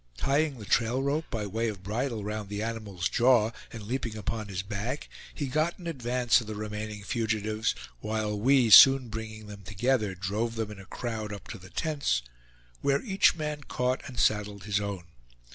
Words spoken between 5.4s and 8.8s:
got in advance of the remaining fugitives, while we,